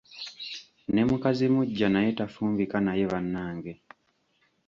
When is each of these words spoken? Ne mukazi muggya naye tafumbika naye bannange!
Ne 0.93 1.01
mukazi 1.09 1.45
muggya 1.53 1.87
naye 1.93 2.09
tafumbika 2.19 2.77
naye 2.85 3.03
bannange! 3.11 3.73